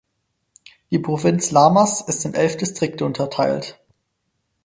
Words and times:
Die 0.89 0.97
Provinz 0.97 1.51
Lamas 1.51 2.01
ist 2.01 2.25
in 2.25 2.33
elf 2.33 2.57
Distrikte 2.57 3.05
unterteilt. 3.05 3.79